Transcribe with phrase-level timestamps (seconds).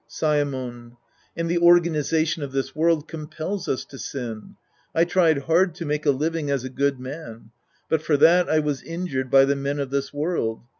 [0.09, 0.97] Saemon.
[1.37, 4.55] And the organization of this world com pels us to sin.
[4.95, 7.51] I tried hard to make a living as a good man.
[7.87, 10.63] But for that I was injured by the men of this world.